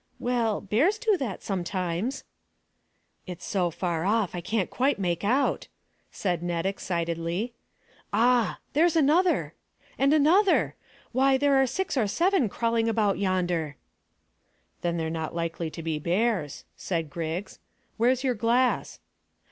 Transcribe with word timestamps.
"Well, 0.17 0.61
bears 0.61 0.97
do 0.97 1.15
that 1.17 1.43
sometimes." 1.43 2.23
"It's 3.27 3.45
so 3.45 3.69
far 3.69 4.03
off, 4.03 4.33
I 4.33 4.41
can't 4.41 4.71
quite 4.71 4.97
make 4.97 5.23
out," 5.23 5.67
said 6.09 6.41
Ned 6.41 6.65
excitedly. 6.65 7.53
"Ah! 8.11 8.57
There's 8.73 8.95
another 8.95 9.53
and 9.99 10.11
another. 10.11 10.73
Why, 11.11 11.37
there 11.37 11.53
are 11.53 11.67
six 11.67 11.97
or 11.97 12.07
seven 12.07 12.49
crawling 12.49 12.89
about 12.89 13.19
yonder." 13.19 13.75
"Then 14.81 14.97
they're 14.97 15.11
not 15.11 15.35
likely 15.35 15.69
to 15.69 15.83
be 15.83 15.99
bears," 15.99 16.65
said 16.75 17.11
Griggs. 17.11 17.59
"Where's 17.97 18.23
your 18.23 18.33
glass?" 18.33 18.99